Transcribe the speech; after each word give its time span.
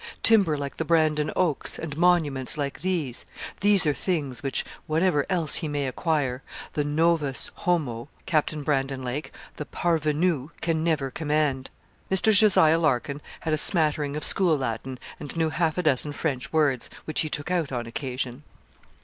Timber 0.23 0.57
like 0.57 0.77
the 0.77 0.83
Brandon 0.83 1.31
oaks, 1.35 1.77
and 1.77 1.95
monuments 1.95 2.57
like 2.57 2.81
these 2.81 3.23
these 3.59 3.85
are 3.85 3.93
things 3.93 4.41
which, 4.41 4.65
whatever 4.87 5.27
else 5.29 5.57
he 5.57 5.67
may 5.67 5.85
acquire, 5.87 6.41
the 6.73 6.83
novus 6.83 7.51
homo, 7.53 8.09
Captain 8.25 8.63
Brandon 8.63 9.03
Lake 9.03 9.31
the 9.57 9.65
parvenu 9.67 10.49
can 10.59 10.83
never 10.83 11.11
command.' 11.11 11.69
Mr. 12.09 12.31
Jos. 12.33 12.57
Larkin 12.57 13.21
had 13.41 13.53
a 13.53 13.59
smattering 13.59 14.15
of 14.17 14.23
school 14.23 14.57
Latin, 14.57 14.97
and 15.19 15.37
knew 15.37 15.49
half 15.51 15.77
a 15.77 15.83
dozen 15.83 16.13
French 16.13 16.51
words, 16.51 16.89
which 17.05 17.21
he 17.21 17.29
took 17.29 17.51
out 17.51 17.71
on 17.71 17.85
occasion. 17.85 18.41